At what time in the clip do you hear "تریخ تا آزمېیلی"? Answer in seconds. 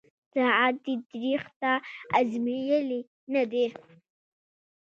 1.09-3.01